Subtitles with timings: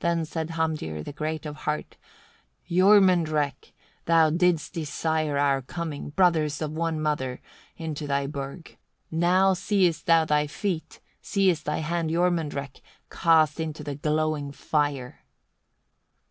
[0.16, 1.98] Then said Hamdir, the great of heart:
[2.70, 3.74] "Jormunrek!
[4.06, 7.42] thou didst desire our coming, brothers of one mother,
[7.76, 8.78] into thy burgh:
[9.10, 12.80] now seest thou thy feet, seest thy hands Jormunrek!
[13.10, 15.26] cast into the glowing fire."